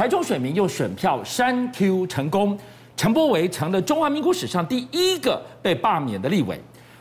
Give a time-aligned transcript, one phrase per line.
[0.00, 2.58] 台中选民用选票删 Q 成功，
[2.96, 6.58] 陈柏惟成了中华民国史上第一个被罢免的立委，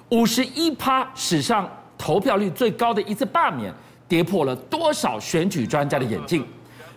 [0.10, 1.66] 五十一趴史上
[1.98, 3.74] 投票率最高的一次罢免，
[4.06, 6.46] 跌破了多少选举专家的眼镜？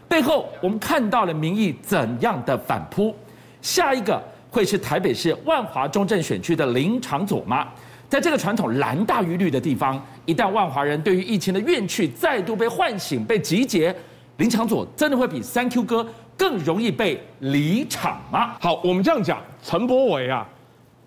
[0.09, 3.15] 背后我们看到了民意怎样的反扑？
[3.61, 7.69] 下一个会是台北市万华中正选区的林长佐吗？
[8.09, 13.95] 在这个传统蓝大于绿的地方，一旦万华人对于疫情的怨气再度被唤醒、被集结，
[14.39, 16.07] 林强佐真的会比三 Q 哥
[16.37, 18.57] 更容易被离场吗？
[18.61, 20.49] 好，我们这样讲，陈柏伟啊，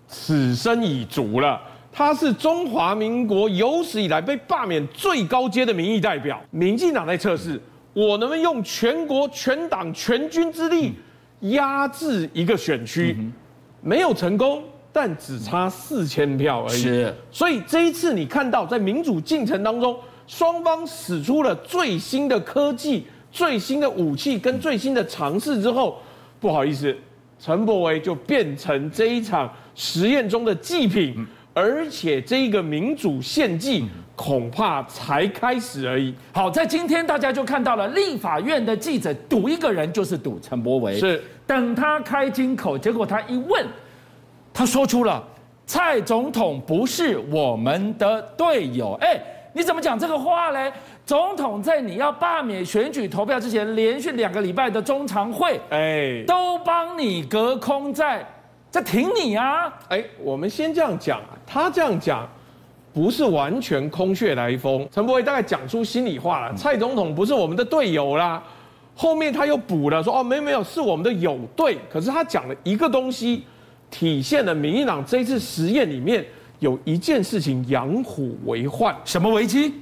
[0.08, 1.60] 此生已足了。
[1.92, 6.40] 他是中华民国有史以来被罢免最高阶的民意代表。
[6.50, 7.60] 民进党在测试，
[7.92, 10.92] 我能不能用全国全党全军之力
[11.40, 13.16] 压制一个选区，
[13.80, 14.62] 没有成功。
[14.92, 17.14] 但只差四千票而已，是。
[17.30, 19.94] 所以这一次你看到在民主进程当中，
[20.26, 23.06] 双方使出了最新的科技、
[23.36, 25.98] 最新的武器跟最新的尝试之后，
[26.40, 26.96] 不好意思，
[27.38, 31.14] 陈柏维就变成这一场实验中的祭品，
[31.52, 33.84] 而且这一个民主献祭
[34.14, 36.14] 恐怕才开始而已。
[36.32, 41.22] 好，在今天大家就看到了立法院的记者赌一个人就是赌陈柏维，是。
[41.46, 43.66] 等他开金口，结果他一问。
[44.54, 45.22] 他说出了
[45.66, 49.20] 蔡总统不是我们的队友，哎，
[49.52, 50.72] 你怎么讲这个话嘞？
[51.06, 58.26] 总统在你要罢免选举投票之前，连续两个礼拜的中常会，哎，都帮你隔空在
[58.72, 59.72] 在挺你啊！
[59.86, 62.28] 哎，我们先这样讲，他这样讲
[62.92, 64.84] 不是完全空穴来风。
[64.90, 68.42] 陈柏惟大概讲出心里话了，蔡总统不是我们的队友啦。
[68.96, 71.78] 后面他又补了说，哦，没有没有，是我们的友队。
[71.88, 73.44] 可是他讲了一个东西。
[73.88, 76.22] 体现了民进党这一次实验里面
[76.58, 79.72] 有一件事情养虎为患，什么危机？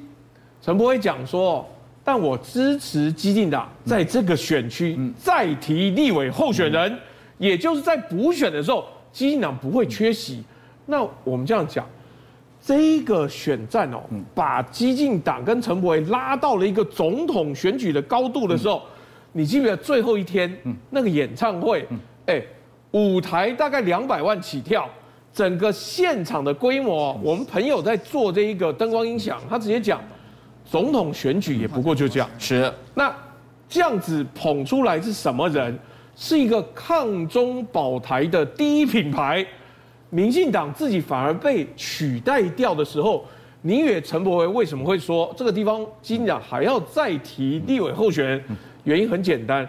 [0.65, 1.63] 陈柏威讲说，
[2.03, 6.99] 但我支持激进党在这个选区再提立委候选人，
[7.37, 10.43] 也就是在补选的时候，激进党不会缺席。
[10.87, 11.87] 那我们这样讲，
[12.63, 14.01] 这个选战哦，
[14.35, 18.81] 把激进党跟陈柏惟拉到了一个总统选举的高度的时候，
[19.33, 20.51] 你记不记得最后一天
[20.89, 21.87] 那个演唱会？
[22.25, 22.43] 哎。
[22.93, 24.89] 舞台大概两百万起跳，
[25.33, 30.01] 整个现场的规模，我们朋友在做这一个灯光音响，他直接讲，
[30.65, 32.29] 总统选举也不过就这样。
[32.39, 33.15] 是，那
[33.69, 35.79] 这样子捧出来是什么人？
[36.17, 39.45] 是一个抗中保台的第一品牌，
[40.11, 43.25] 民进党自己反而被取代掉的时候，
[43.63, 48.43] 你以为陈柏惟为什么会说这个地方基进党还要再提立委候选人？
[48.85, 49.69] 原因很简单，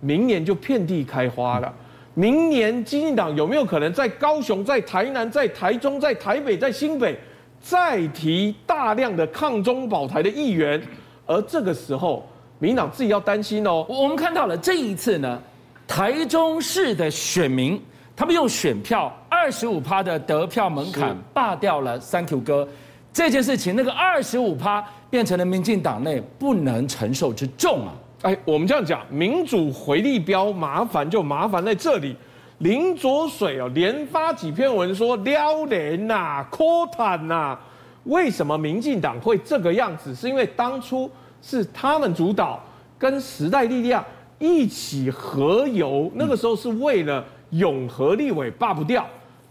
[0.00, 1.72] 明年就遍地开花了。
[2.12, 7.16] 明年，基进党有没有可能在高雄、在台南、在台中、在台北、在新北
[7.60, 10.80] 再提大量的抗中保台的议员？
[11.26, 12.26] 而这个时候，
[12.58, 13.84] 民党自己要担心哦。
[13.88, 15.40] 我们看到了这一次呢，
[15.86, 17.80] 台中市的选民，
[18.16, 22.66] 他们用选票二十五趴的得票门槛罢掉了三 Q 哥
[23.12, 27.92] 这件事情，那个二十五趴变成了民进党内不能承受之重啊。
[28.22, 32.16] 哎，我们这样讲，民主回力标麻烦就麻烦在这里。
[32.58, 37.56] 林浊水哦，连发几篇文说撩人呐、扩坦呐，
[38.04, 40.14] 为什么民进党会这个样子？
[40.14, 41.10] 是因为当初
[41.40, 42.60] 是他们主导，
[42.98, 44.04] 跟时代力量
[44.38, 49.06] 一起合游，那个时候是为了永和立委罢不掉，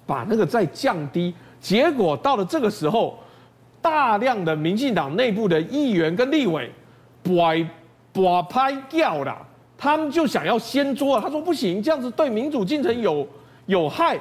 [0.06, 1.34] 把那个再降低。
[1.62, 3.18] 结果到了这个时候，
[3.82, 6.70] 大量的民进党内部的议员跟立委
[7.30, 7.66] 歪。
[8.14, 9.47] 我拍掉了，
[9.78, 11.22] 他们就想要掀桌啊！
[11.22, 13.28] 他说不行，这样子对民主进程有
[13.68, 14.20] 有害。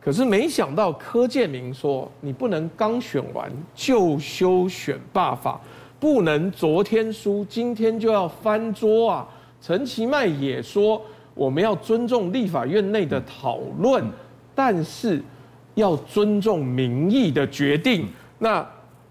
[0.00, 5.60] 可是没想到柯建明说，你不能刚选完就修选罢法，
[5.98, 9.28] 不能昨天输今天就要翻桌啊！
[9.60, 11.00] 陈其迈也说，
[11.34, 14.04] 我们要尊重立法院内的讨论，
[14.54, 15.22] 但是
[15.74, 18.06] 要尊重民意的决定。
[18.38, 18.64] 那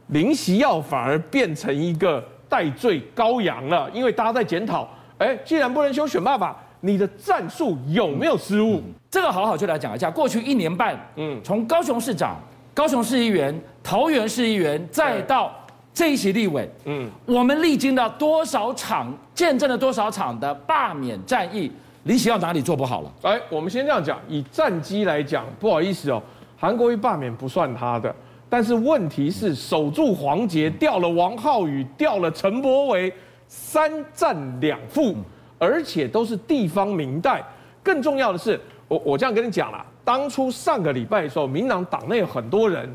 [0.07, 2.23] 林锡耀反而变成一个。
[2.49, 4.87] 代罪羔羊了，因为大家在检讨，
[5.23, 8.81] 哎，既然不能修选罢法，你的战术有没有失误？
[9.09, 10.11] 这个好好就来讲一下。
[10.11, 12.35] 过去一年半，嗯，从高雄市长、
[12.73, 15.49] 高雄市议员、桃园市议员，再到
[15.93, 21.71] 这一席立委，嗯，我们历经了多少场，见证了多少场的罢免战役？
[22.03, 23.13] 林锡耀哪里做不好了？
[23.21, 26.21] 哎，我们先这样讲，以战绩来讲，不好意思哦，
[26.57, 28.13] 韩国瑜罢免不算他的。
[28.49, 33.11] 但是问题是守住黄捷，掉了王浩宇，掉了陈柏惟，
[33.55, 35.15] 三战两负，
[35.59, 37.43] 而且都是地方民代。
[37.83, 42.89] 更重要的是，我我这样跟你讲啦，当初上个礼拜的时候，民党党内有很多人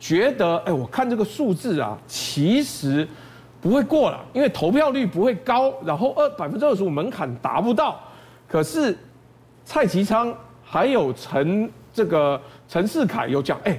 [0.00, 3.06] 觉得，哎，我看这个数字啊，其实
[3.60, 8.00] 不会过了，因为投票率不会高，然后二百分之二十五门槛达不到。
[8.48, 8.98] 可是
[9.64, 13.78] 蔡其昌还有陈这个陈世凯有讲，哎，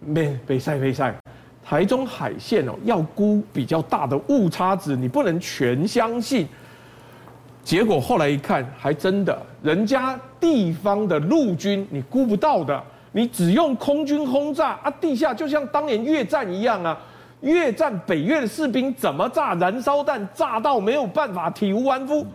[0.00, 1.14] 没没赛没赛，
[1.64, 6.46] 台中海线哦要估比较大的误差值，你不能全相信。
[7.62, 16.98] 结果后来一看，还真的，人家地方的陆军你估不到的，你只用空军轰炸啊，地下就像当年越战一样啊，
[17.42, 22.26] 越战北越的士兵怎么炸燃烧弹，炸到没有办法，体无完肤，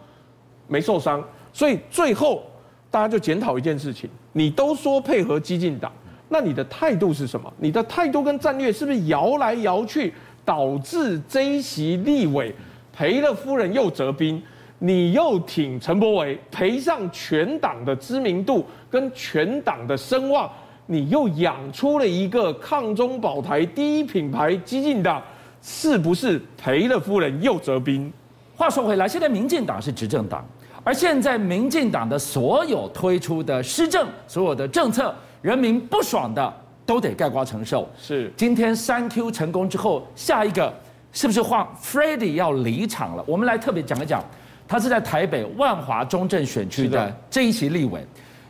[0.68, 2.44] 没受伤，所以最后
[2.92, 5.92] 大家就检讨一件事情，你都说配合激进党，
[6.30, 7.52] 那你的态度是什么？
[7.60, 10.14] 你的态度跟战略是不是摇来摇去，
[10.44, 12.54] 导致这一席立委
[12.92, 14.42] 赔了夫人又折兵？
[14.80, 20.50] 你又挺陈柏惟，赔上全党的知名度跟全党的声望，
[20.88, 25.24] 你又养出了一个抗中保台第一品牌激进党，
[25.62, 28.12] 是不是赔了夫人又折兵？
[28.56, 30.46] 话说回来，现在民进党是执政党，
[30.84, 36.54] 而现在民进党的所有推出的施政、所有的政策，人民不爽的
[36.86, 37.90] 都得盖瓜承受。
[37.98, 40.74] 是，今天三 Q 成功之后，下一个
[41.12, 43.24] 是不是换 Freddy 要离场了？
[43.28, 44.24] 我们来特别讲一讲。
[44.68, 48.04] 他是在台北万华中正选区的这一席立委，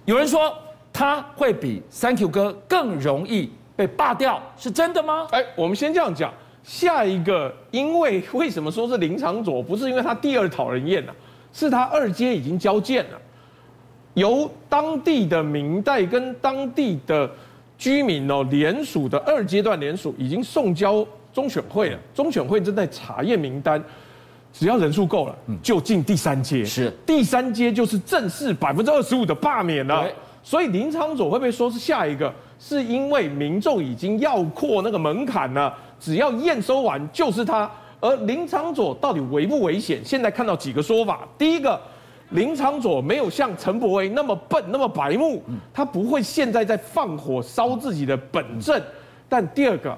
[0.05, 0.49] 有人说
[0.93, 5.27] 他会比三 Q 哥更容易被罢掉，是真的吗？
[5.31, 6.33] 哎，我们先这样讲，
[6.63, 9.61] 下一个，因为为什么说是林长佐？
[9.61, 11.13] 不是因为他第二讨人厌啊，
[11.51, 13.19] 是他二阶已经交件了，
[14.15, 17.29] 由当地的明代跟当地的
[17.77, 23.81] 居民哦联署的二阶段联署已经送交中选会了，中选会正在查验名单。
[24.51, 26.63] 只要人数够了，就进第三阶。
[26.63, 30.07] 是第三阶就是正式百分之二十五的罢免了。
[30.41, 32.33] 所以林昌佐会不会说是下一个？
[32.57, 37.69] 是因为民众已经要过那个门槛了，只要验收完就是他。
[37.99, 39.99] 而林昌佐到底危不危险？
[40.05, 41.27] 现在看到几个说法。
[41.37, 41.77] 第一个，
[42.31, 45.41] 林昶佐没有像陈柏惟那么笨那么白目，
[45.73, 48.81] 他不会现在在放火烧自己的本阵。
[49.29, 49.97] 但第二个，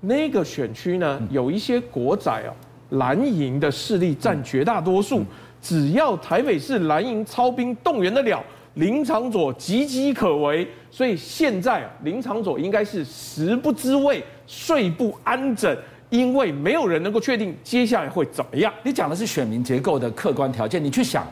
[0.00, 2.48] 那个选区呢，有一些国仔啊。
[2.90, 5.24] 蓝营的势力占绝大多数，
[5.60, 8.40] 只要台北市蓝营操兵动员得了，
[8.74, 10.64] 林长佐岌岌可危。
[10.88, 15.76] 所以现在啊，林长佐应该是食不知味，睡不安枕，
[16.10, 18.72] 因为没有人能够确定接下来会怎么样。
[18.84, 21.26] 你讲的是选民结构的客观条件，你去想，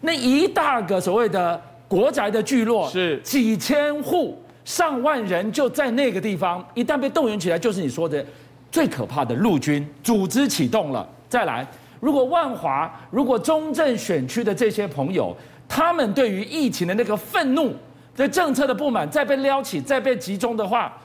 [0.00, 8.24] 那一大个所谓的国宅的聚落，是几千户、上万人就在那个地方，一旦被动员起来，就是你说的。
[8.72, 11.66] 最可怕的陆军组织启动了，再来，
[11.98, 15.36] 如果万华、如果中正选区的这些朋友，
[15.68, 17.74] 他们对于疫情的那个愤怒、
[18.14, 20.96] 对政策的不满，再被撩起、再被集中的话，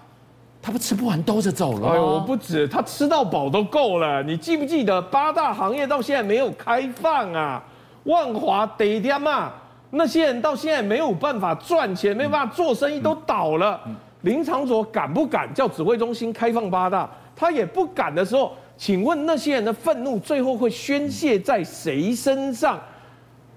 [0.61, 1.89] 他不吃不完兜着走了。
[1.89, 4.21] 哎呦，我不止，他吃到饱都够了。
[4.21, 7.63] 你记不记得八大行业到现在没有开放啊？
[8.05, 9.51] 万华得点嘛，
[9.91, 13.79] 那些人到现在没有办法赚钱，没有办法做生意，都倒了。
[14.21, 17.07] 林长佐敢不敢叫指挥中心开放八大？
[17.35, 22.79] 他也不敢的时候，请问那些人的愤怒最后会宣泄在谁身上？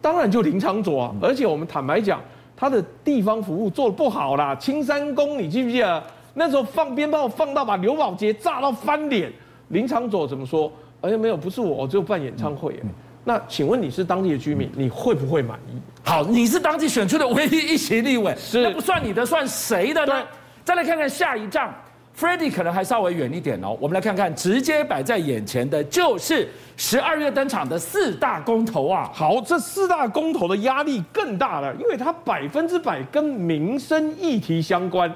[0.01, 1.15] 当然就林长佐啊！
[1.21, 2.21] 而且我们坦白讲，
[2.57, 4.55] 他的地方服务做的不好啦。
[4.57, 6.03] 青山宫，你记不记得
[6.35, 9.33] 那时候放鞭炮放到把刘宝杰炸到翻脸？
[9.69, 10.71] 林长佐怎么说？
[11.01, 12.81] 哎呀，没有，不是我，我只有办演唱会。
[13.25, 15.79] 那请问你是当地的居民，你会不会满意？
[16.03, 20.25] 好，你是当地选出的唯一一席立委，是那不算你的，算谁的呢？
[20.65, 21.75] 再来看看下一仗。
[22.19, 29.09] Freddy 可能还稍微远一点哦，我们来看看，直接摆在眼前的就是十二月登场的四大公投啊。
[29.15, 35.09] 好，这四大公投的压力更大了，因为它百分之百跟民生议题相关。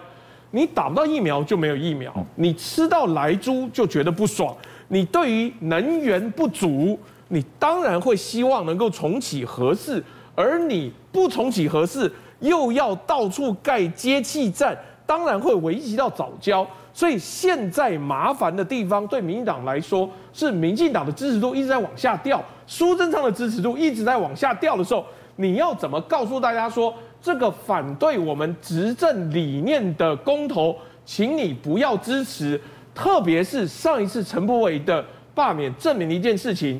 [0.52, 6.96] 你打不到疫苗就没有疫苗，你吃到来猪就觉得不爽，你对于能源不足，
[7.32, 16.66] 你当然会希望能够重启核四，而你不重启核四，又要到处盖接气站，当然会危及到早交。
[16.92, 25.02] 所以现在麻烦的地方，对民进党来说，是民进党的支持度一直在往下掉，苏贞昌的支持度一直在往下掉的时候，
[25.36, 32.60] 你要怎么告诉大家说，这个反对我们执政理念的公投，请你不要支持。
[32.94, 35.02] 特别是上一次陈柏伟的
[35.34, 36.78] 罢免，证明了一件事情：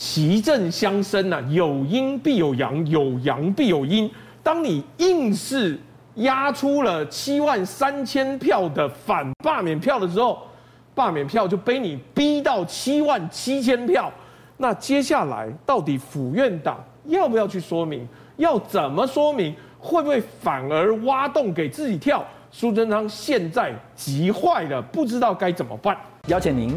[0.00, 4.08] 其正相生啊，有阴必有阳，有阳必有阴。
[4.44, 5.76] 当你硬是。
[6.18, 10.36] 压出了七万三千票的反罢免票的时候，
[10.92, 14.12] 罢免票就被你逼到七万七千票。
[14.56, 18.04] 那接下来到底府院党要不要去说明？
[18.36, 19.54] 要怎么说明？
[19.78, 22.24] 会不会反而挖洞给自己跳？
[22.50, 25.96] 苏贞昌现在急坏了，不知道该怎么办。
[26.26, 26.76] 邀请您